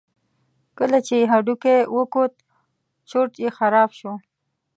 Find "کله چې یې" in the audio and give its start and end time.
0.77-1.29